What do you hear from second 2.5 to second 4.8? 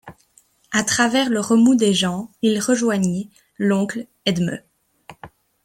rejoignit l'oncle Edme.